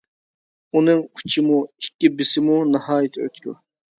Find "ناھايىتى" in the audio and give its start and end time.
2.77-3.25